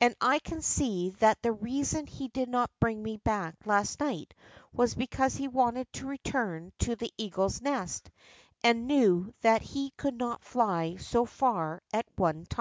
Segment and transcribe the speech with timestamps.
[0.00, 4.32] And I can see that the reason he did not bring me back last night
[4.72, 8.08] was because he wanted to return to the eagle's nest,
[8.62, 12.52] and knew that he could not fly so far at one time.